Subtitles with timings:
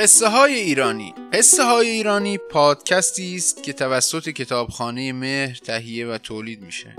[0.00, 1.14] قصه های ایرانی.
[1.32, 6.96] قصه های ایرانی پادکستی است که توسط کتابخانه مهر تهیه و تولید میشه.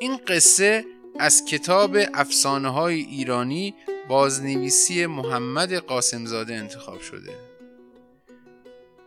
[0.00, 0.84] این قصه
[1.18, 3.74] از کتاب افسانه های ایرانی
[4.08, 7.32] بازنویسی محمد قاسمزاده انتخاب شده.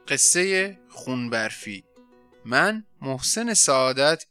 [0.08, 1.84] قصه خونبرفی.
[2.46, 4.26] من محسن سعادت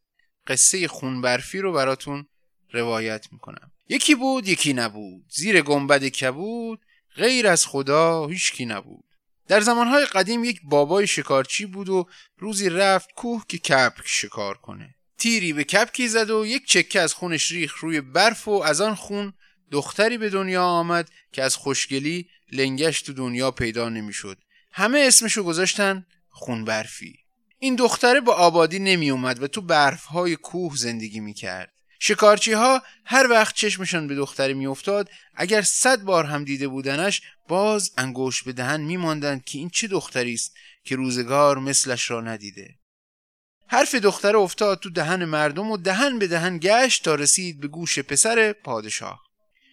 [0.46, 2.26] قصه خونبرفی رو براتون
[2.72, 3.70] روایت می‌کنم.
[3.88, 5.24] یکی بود یکی نبود.
[5.28, 6.80] زیر گنبد کبود
[7.14, 9.04] غیر از خدا هیچکی نبود
[9.48, 14.94] در زمانهای قدیم یک بابای شکارچی بود و روزی رفت کوه که کپک شکار کنه
[15.18, 18.94] تیری به کپکی زد و یک چکه از خونش ریخ روی برف و از آن
[18.94, 19.32] خون
[19.70, 24.38] دختری به دنیا آمد که از خوشگلی لنگش تو دنیا پیدا نمی‌شد.
[24.72, 27.18] همه اسمشو گذاشتن خون برفی.
[27.58, 31.72] این دختره با آبادی نمی اومد و تو برف های کوه زندگی می کرد.
[32.06, 37.92] شکارچی ها هر وقت چشمشان به دختری میافتاد اگر صد بار هم دیده بودنش باز
[37.98, 42.74] انگوش به دهن میماندند که این چه دختری است که روزگار مثلش را ندیده.
[43.66, 47.98] حرف دختر افتاد تو دهن مردم و دهن به دهن گشت تا رسید به گوش
[47.98, 49.20] پسر پادشاه.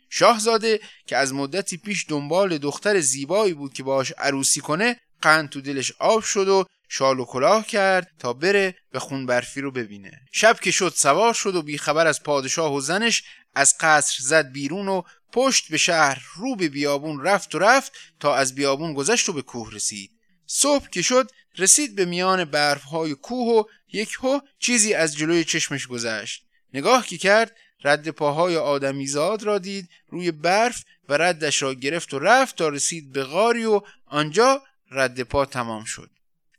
[0.10, 5.62] شاهزاده که از مدتی پیش دنبال دختر زیبایی بود که باش عروسی کنه قند تو
[5.62, 10.22] دلش آب شد و شال و کلاه کرد تا بره به خون برفی رو ببینه.
[10.32, 13.24] شب که شد سوار شد و بیخبر از پادشاه و زنش
[13.56, 18.36] از قصر زد بیرون و پشت به شهر رو به بیابون رفت و رفت تا
[18.36, 20.12] از بیابون گذشت و به کوه رسید.
[20.46, 25.44] صبح که شد رسید به میان برف های کوه و یک هو چیزی از جلوی
[25.44, 26.46] چشمش گذشت.
[26.74, 32.20] نگاه که کرد رد پاهای آدمیزاد را دید روی برف و ردش را گرفت و
[32.20, 36.10] رفت تا رسید به غاری و آنجا رد پا تمام شد.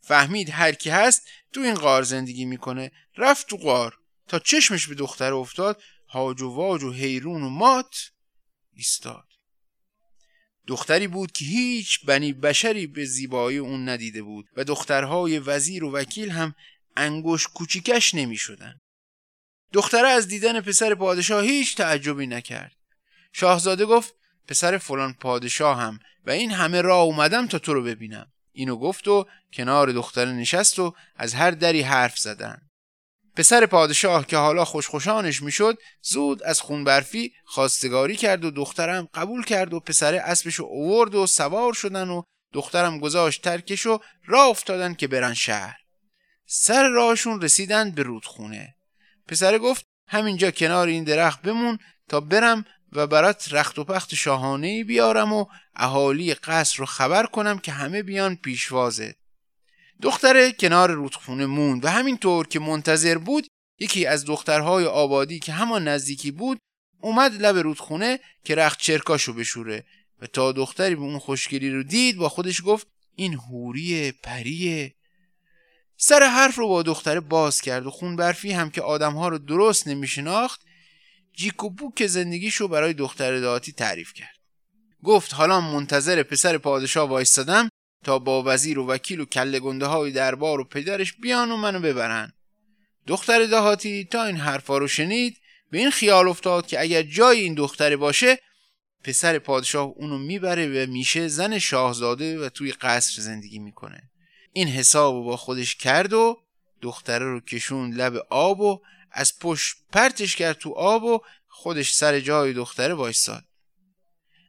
[0.02, 3.98] فهمید هر کی هست تو این غار زندگی می‌کنه رفت تو غار
[4.28, 8.10] تا چشمش به دختر افتاد هاج و واج و حیرون و مات
[8.72, 9.24] ایستاد
[10.66, 15.92] دختری بود که هیچ بنی بشری به زیبایی اون ندیده بود و دخترهای وزیر و
[15.92, 16.54] وکیل هم
[16.96, 18.80] انگوش کوچیکش نمی شدن.
[19.72, 22.76] دختره از دیدن پسر پادشاه هیچ تعجبی نکرد.
[23.32, 24.14] شاهزاده گفت
[24.48, 28.31] پسر فلان پادشاه هم و این همه راه اومدم تا تو رو ببینم.
[28.52, 32.58] اینو گفت و کنار دختر نشست و از هر دری حرف زدن.
[33.36, 39.44] پسر پادشاه که حالا خوشخوشانش می‌شد زود از خون برفی خواستگاری کرد و دخترم قبول
[39.44, 44.94] کرد و پسر اسبشو اوورد و سوار شدن و دخترم گذاشت ترکش و راه افتادن
[44.94, 45.76] که برن شهر.
[46.46, 48.74] سر راهشون رسیدن به رودخونه.
[49.28, 54.84] پسر گفت همینجا کنار این درخت بمون تا برم و برات رخت و پخت شاهانه
[54.84, 59.14] بیارم و اهالی قصر رو خبر کنم که همه بیان پیشوازه.
[60.02, 63.46] دختره کنار رودخونه موند و همینطور که منتظر بود
[63.78, 66.58] یکی از دخترهای آبادی که همان نزدیکی بود
[67.00, 69.84] اومد لب رودخونه که رخت چرکاشو بشوره
[70.22, 74.94] و تا دختری به اون خوشگلی رو دید با خودش گفت این هوری پریه.
[75.96, 79.88] سر حرف رو با دختره باز کرد و خون برفی هم که آدمها رو درست
[79.88, 80.60] نمیشناخت
[81.32, 84.36] جیکوبو که زندگیشو برای دختر دهاتی تعریف کرد.
[85.04, 87.68] گفت حالا منتظر پسر پادشاه وایستادم
[88.04, 91.80] تا با وزیر و وکیل و کله گنده های دربار و پدرش بیان و منو
[91.80, 92.32] ببرن.
[93.06, 95.36] دختر دهاتی تا این حرفا رو شنید
[95.70, 98.38] به این خیال افتاد که اگر جای این دختره باشه
[99.04, 104.10] پسر پادشاه اونو می‌بره و میشه زن شاهزاده و توی قصر زندگی می‌کنه.
[104.52, 106.42] این حساب با خودش کرد و
[106.82, 108.80] دختره رو کشون لب آب و
[109.12, 113.44] از پشت پرتش کرد تو آب و خودش سر جای دختره وایستاد.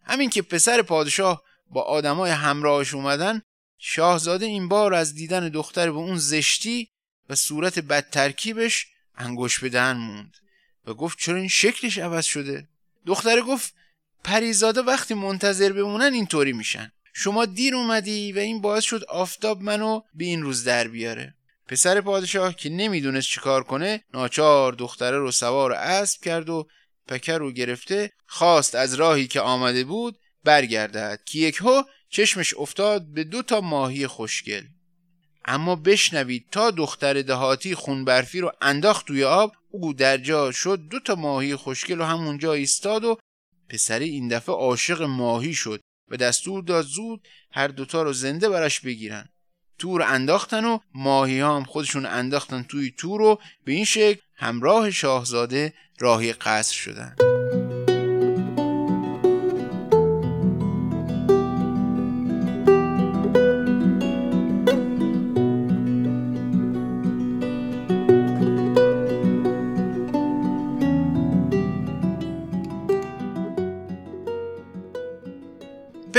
[0.04, 3.42] همین که پسر پادشاه با آدمای همراهش اومدن
[3.78, 6.90] شاهزاده این بار از دیدن دختر به اون زشتی
[7.30, 10.38] و صورت بد ترکیبش انگوش به دهن موند
[10.86, 12.68] و گفت چرا این شکلش عوض شده؟
[13.06, 13.74] دختره گفت
[14.24, 16.92] پریزاده وقتی منتظر بمونن اینطوری میشن.
[17.14, 21.36] شما دیر اومدی و این باعث شد آفتاب منو به این روز در بیاره.
[21.68, 26.68] پسر پادشاه که نمی‌دونست چیکار کنه ناچار دختره رو سوار اسب کرد و
[27.08, 31.62] پکر رو گرفته خواست از راهی که آمده بود برگردد که یک
[32.10, 34.64] چشمش افتاد به دو تا ماهی خوشگل.
[35.46, 40.80] اما بشنوید تا دختر دهاتی خون برفی رو انداخت توی آب او در جا شد
[40.92, 43.18] دو تا ماهی خوشگل و همونجا ایستاد و
[43.70, 45.82] پسری این دفعه عاشق ماهی شد
[46.12, 49.30] و دستور داد زود هر دوتا رو زنده براش بگیرن.
[49.84, 54.92] تور انداختن و ماهی ها هم خودشون انداختن توی تور و به این شکل همراه
[54.92, 57.16] شاهزاده راهی قصر شدن.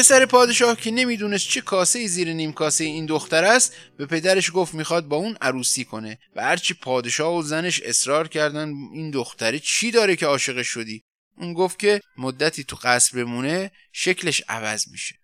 [0.04, 4.74] پسر پادشاه که نمی‌دونست چه کاسه زیر نیم کاسه این دختر است به پدرش گفت
[4.74, 6.18] می‌خواد با اون عروسی کنه.
[6.36, 11.02] و هرچی پادشاه و زنش اصرار کردن این دختره چی داره که عاشق شدی؟
[11.36, 15.14] اون گفت که مدتی تو قصر بمونه شکلش عوض میشه.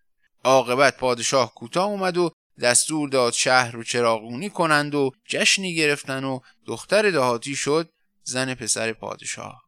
[0.45, 2.31] عاقبت پادشاه کوتاه اومد و
[2.61, 7.91] دستور داد شهر رو چراغونی کنند و جشنی گرفتن و دختر دهاتی شد
[8.23, 9.63] زن پسر پادشاه.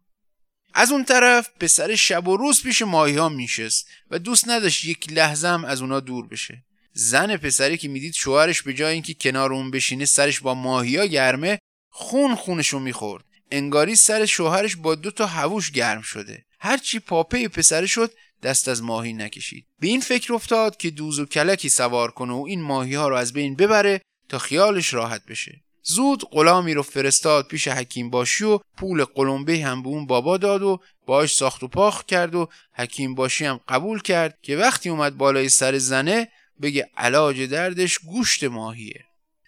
[0.74, 5.12] از اون طرف پسر شب و روز پیش ماهی ها میشست و دوست نداشت یک
[5.12, 6.64] لحظه هم از اونا دور بشه.
[6.92, 11.58] زن پسری که می‌دید شوهرش به جای اینکه کنار اون بشینه سرش با ماهیا گرمه
[11.90, 13.24] خون خونشو می‌خورد.
[13.50, 16.44] انگاری سر شوهرش با دو تا هووش گرم شده.
[16.60, 19.66] هرچی پاپه پسره شد دست از ماهی نکشید.
[19.80, 23.16] به این فکر افتاد که دوز و کلکی سوار کنه و این ماهی ها رو
[23.16, 25.60] از بین ببره تا خیالش راحت بشه.
[25.82, 30.62] زود غلامی رو فرستاد پیش حکیم باشی و پول قلمبه هم به اون بابا داد
[30.62, 35.16] و باش ساخت و پاخ کرد و حکیم باشی هم قبول کرد که وقتی اومد
[35.16, 36.28] بالای سر زنه
[36.62, 39.04] بگه علاج دردش گوشت ماهیه.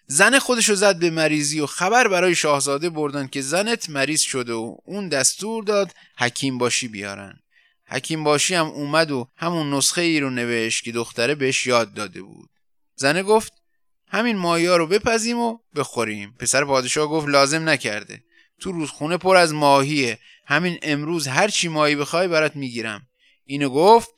[0.07, 4.75] زن خودشو زد به مریضی و خبر برای شاهزاده بردن که زنت مریض شده و
[4.85, 7.39] اون دستور داد حکیم باشی بیارن.
[7.87, 12.21] حکیم باشی هم اومد و همون نسخه ای رو نوشت که دختره بهش یاد داده
[12.21, 12.49] بود.
[12.95, 13.53] زنه گفت
[14.15, 16.35] همین ماهی رو بپزیم و بخوریم.
[16.39, 18.23] پسر پادشاه گفت لازم نکرده.
[18.59, 20.19] تو رودخونه پر از ماهیه.
[20.47, 23.07] همین امروز هر چی ماهی بخوای برات می‌گیرم.
[23.45, 24.09] اینو گفت.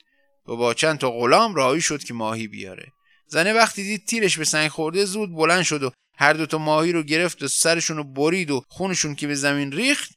[0.48, 2.92] و با چند تا غلام راهی شد که ماهی بیاره.
[3.28, 7.04] زنه وقتی دید تیرش به سنگ خورده زود بلند شد و هر دوتا ماهی رو
[7.04, 10.12] گرفت و سرشون رو برید و خونشون که به زمین ریخت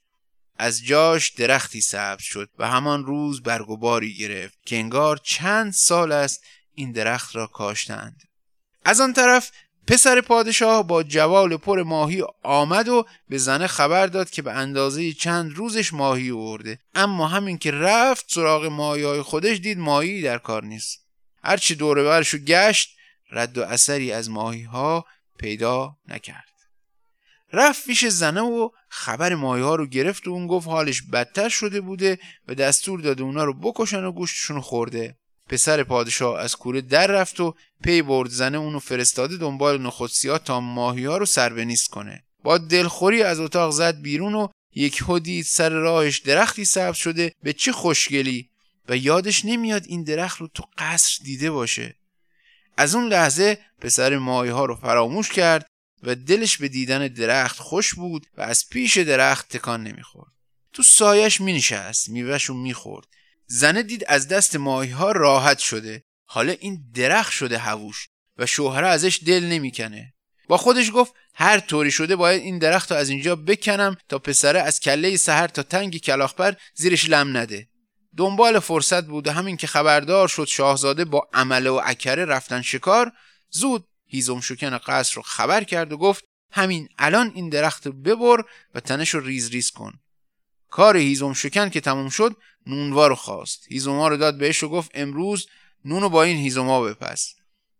[0.56, 5.72] از جاش درختی سبز شد و همان روز برگ و باری گرفت که انگار چند
[5.72, 6.44] سال است
[6.74, 8.22] این درخت را کاشتند.
[8.84, 9.50] از آن طرف
[9.90, 15.12] پسر پادشاه با جوال پر ماهی آمد و به زنه خبر داد که به اندازه
[15.12, 20.38] چند روزش ماهی ورده اما همین که رفت سراغ ماهی های خودش دید ماهی در
[20.38, 21.06] کار نیست.
[21.44, 22.96] هرچی دور برشو گشت
[23.30, 25.04] رد و اثری از ماهی ها
[25.38, 26.44] پیدا نکرد.
[27.52, 31.80] رفت پیش زنه و خبر ماهی ها رو گرفت و اون گفت حالش بدتر شده
[31.80, 35.16] بوده و دستور داده اونا رو بکشن و گوشتشون خورده.
[35.50, 37.54] پسر پادشاه از کوره در رفت و
[37.84, 42.24] پی برد زنه اونو فرستاده دنبال نخودسیا تا ماهی ها رو سربنیست کنه.
[42.42, 47.52] با دلخوری از اتاق زد بیرون و یک دید سر راهش درختی سبز شده به
[47.52, 48.50] چه خوشگلی
[48.88, 51.96] و یادش نمیاد این درخت رو تو قصر دیده باشه.
[52.76, 55.66] از اون لحظه پسر ماهی ها رو فراموش کرد
[56.02, 60.32] و دلش به دیدن درخت خوش بود و از پیش درخت تکان نمی‌خورد.
[60.72, 63.06] تو سایش مینشست میوهش رو می‌خورد.
[63.52, 66.04] زنه دید از دست ماهی ها راحت شده.
[66.24, 70.14] حالا این درخت شده هووش و شوهره ازش دل نمی‌کنه.
[70.48, 74.60] با خودش گفت هر طوری شده باید این درخت رو از اینجا بکنم تا پسره
[74.60, 77.68] از کله سهر تا تنگ کلاخبر زیرش لم نده.
[78.16, 83.12] دنبال فرصت بود و همین که خبردار شد شاهزاده با عمله و عکره رفتن شکار
[83.50, 88.44] زود هیزم شکن قصر رو خبر کرد و گفت همین الان این درخت رو ببر
[88.74, 89.92] و تنش رو ریز ریز کن.
[90.70, 92.36] کار هیزم شکن که تموم شد
[92.66, 93.66] نونوا رو خواست.
[93.68, 95.46] هیزوما رو داد بهش و گفت امروز
[95.84, 97.34] نونو با این هیزوما بپس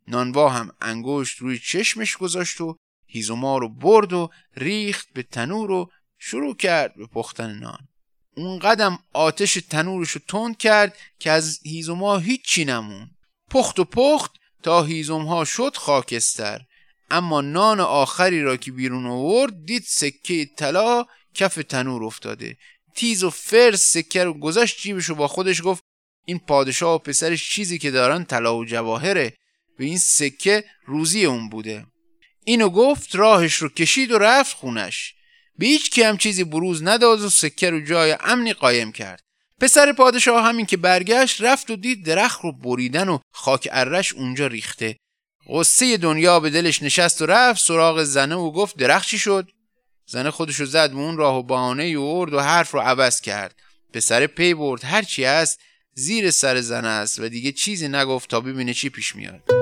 [0.09, 5.90] نانوا هم انگشت روی چشمش گذاشت و هیزوما رو برد و ریخت به تنور و
[6.18, 7.88] شروع کرد به پختن نان.
[8.37, 13.11] اون قدم آتش تنورش رو تند کرد که از هیزوما هیچی نمون
[13.50, 14.30] پخت و پخت
[14.62, 16.61] تا هیزم ها شد خاکستر.
[17.11, 21.04] اما نان آخری را که بیرون آورد دید سکه طلا
[21.35, 22.56] کف تنور افتاده.
[22.94, 25.82] تیز و فرس سکه رو گذاشت جیبش و با خودش گفت
[26.25, 29.37] این پادشاه و پسرش چیزی که دارن طلا و جواهره.
[29.78, 31.87] و این سکه روزی اون بوده.
[32.44, 35.14] اینو گفت راهش رو کشید و رفت خونش.
[35.59, 39.23] به هیچ کی هم چیزی بروز نداد و سکه رو جای امنی قایم کرد.
[39.61, 44.47] پسر پادشاه همین که برگشت رفت و دید درخت رو بریدن و خاک ارش اونجا
[44.47, 44.97] ریخته.
[45.47, 49.50] غصه دنیا به دلش نشست و رفت سراغ زنه و گفت درخت چی شد؟
[50.11, 53.55] زنه خودشو زد به اون راه و بهانه یورد و حرف رو عوض کرد.
[53.93, 54.85] پسر پی برد.
[54.85, 55.61] هرچی هست
[55.95, 59.60] زیر سر زنه است و دیگه چیزی نگفت تا ببینه چی پیش میاد.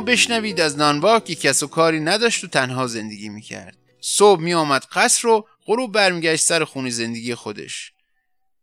[0.00, 3.76] بشنوید از نانوا که کس و کاری نداشت و تنها زندگی می‌کرد.
[4.00, 7.92] صبح می آمد قصر رو غروب برمیگشت سر خونه زندگی خودش.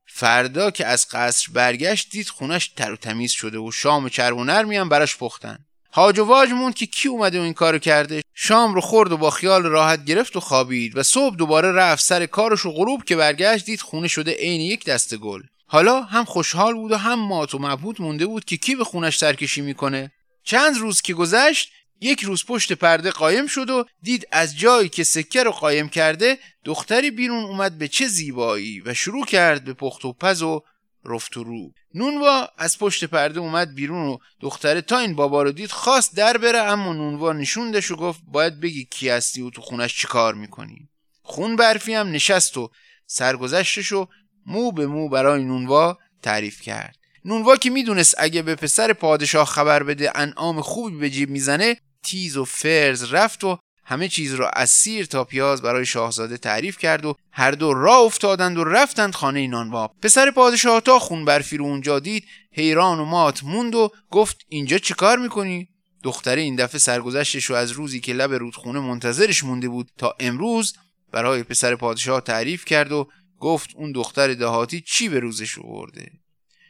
[0.06, 4.44] فردا که از قصر برگشت دید خونش تر و تمیز شده و شام چرب و
[4.44, 5.66] نرمی هم براش پختن.
[5.94, 8.22] هاج و واج موند که کی اومده و این کارو کرده.
[8.34, 12.26] شام رو خورد و با خیال راحت گرفت و خوابید و صبح دوباره رفت سر
[12.26, 15.42] کارش و غروب که برگشت دید خونه شده عین یک دسته گل.
[15.68, 19.18] حالا هم خوشحال بود و هم مات و مبهوت مونده بود که کی به خونش
[19.18, 20.12] سرکشی می‌کنه.
[20.44, 21.72] چند روز که گذشت
[22.02, 26.38] یک روز پشت پرده قایم شد و دید از جایی که سکه رو قایم کرده
[26.66, 30.64] دختری بیرون اومد به چه زیبایی و شروع کرد به پخت و پز و
[31.06, 31.72] رفت و رو.
[31.94, 36.38] نونوا از پشت پرده اومد بیرون و دختره تا این بابا رو دید خواست در
[36.38, 40.34] بره اما نونوا نشوندش و گفت باید بگی کی هستی و تو خونش چی کار
[40.34, 40.90] می‌کنی؟
[41.22, 42.72] خون برفی هم نشست و
[43.06, 44.08] سرگذشتش و
[44.46, 47.01] مو به مو برای نونوا تعریف کرد.
[47.26, 52.38] نونوا که می‌دونست اگه به پسر پادشاه خبر بده انعام خوبی به جیب می‌زنه تیز
[52.38, 57.06] و فرز رفت و همه چیز را از سیر تا پیاز برای شاهزاده تعریف کرد
[57.06, 59.88] و هر دو راه افتادند و رفتند خانه نانوا.
[59.88, 64.78] پسر پادشاه تا خون برفی رو اونجا دید حیران و مات موند و گفت اینجا
[64.78, 65.68] چیکار می‌کنی؟
[66.04, 70.74] دختره این دفعه سرگذشتش رو از روزی که لب رودخونه منتظرش مونده بود تا امروز
[71.12, 73.08] برای پسر پادشاه تعریف کرد و
[73.40, 76.21] گفت اون دختر دهاتی چی به روزش آورده؟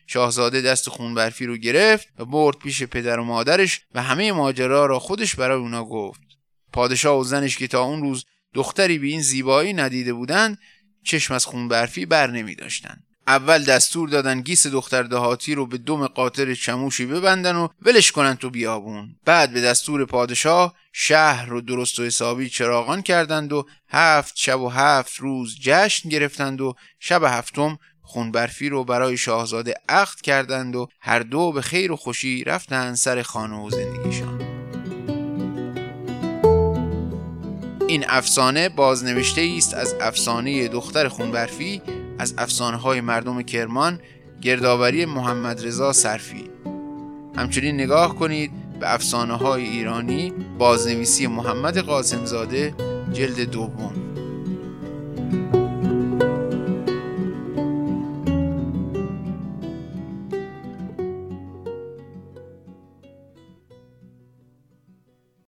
[0.08, 4.86] شاهزاده دست خون برفی رو گرفت و برد پیش پدر و مادرش و همه ماجرا
[4.86, 6.22] را خودش برای اونا گفت
[6.74, 10.58] پادشاه و زنش که تا اون روز دختری به این زیبایی ندیده بودند
[11.04, 12.98] چشم از خون برفی بر نمی داشتن.
[13.28, 18.36] اول دستور دادن گیس دختر دهاتی رو به دم قاطر چموشی ببندن و ولش کنن
[18.36, 24.34] تو بیابون بعد به دستور پادشاه شهر رو درست و حسابی چراغان کردند و هفت
[24.38, 30.22] شب و هفت روز جشن گرفتند و شب هفتم خون برفی رو برای شاهزاده عقد
[30.22, 34.42] کردند و هر دو به خیر و خوشی رفتند سر خانه و زندگیشان.
[37.88, 41.82] این افسانه بازنوشته است از افسانه دختر خونبرفی
[42.20, 44.00] از افسانه های مردم کرمان
[44.42, 46.50] گردآوری محمد رضا صرفی.
[47.36, 52.74] همچنین نگاه کنید به افسانه های ایرانی بازنویسی محمد قاسمزاده
[53.14, 54.01] جلد دوم.